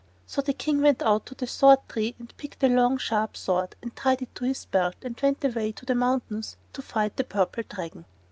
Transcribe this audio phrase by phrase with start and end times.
[0.25, 3.75] So the King went out to the sword tree and picked a long, sharp sword,
[3.83, 7.23] and tied it to his belt and went away to the mountains to fight the
[7.23, 8.05] Purple Dragon.